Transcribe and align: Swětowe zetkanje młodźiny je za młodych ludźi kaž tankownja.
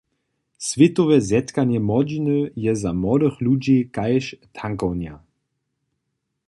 Swětowe 0.57 1.19
zetkanje 1.21 1.79
młodźiny 1.89 2.51
je 2.55 2.71
za 2.81 2.91
młodych 3.01 3.35
ludźi 3.45 3.77
kaž 3.95 4.23
tankownja. 4.57 5.13